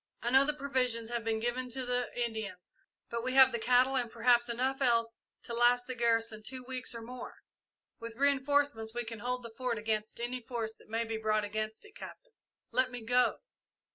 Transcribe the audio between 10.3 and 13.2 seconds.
force that may be brought against it. Captain let me